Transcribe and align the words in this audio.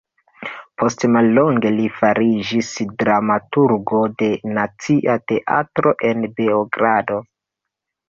Post 0.83 1.03
mallonge 1.15 1.71
li 1.75 1.85
fariĝis 1.97 2.73
dramaturgo 3.05 4.03
de 4.25 4.33
Nacia 4.57 5.21
Teatro 5.35 5.97
en 6.13 6.31
Beogrado. 6.43 7.25